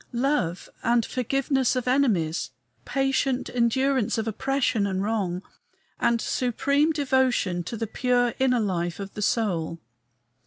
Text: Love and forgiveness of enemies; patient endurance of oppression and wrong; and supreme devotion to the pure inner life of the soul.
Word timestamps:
Love 0.13 0.67
and 0.81 1.05
forgiveness 1.05 1.75
of 1.75 1.87
enemies; 1.87 2.49
patient 2.85 3.51
endurance 3.53 4.17
of 4.17 4.27
oppression 4.27 4.87
and 4.87 5.03
wrong; 5.03 5.43
and 5.99 6.19
supreme 6.19 6.91
devotion 6.91 7.63
to 7.63 7.77
the 7.77 7.85
pure 7.85 8.33
inner 8.39 8.59
life 8.59 8.99
of 8.99 9.13
the 9.13 9.21
soul. 9.21 9.79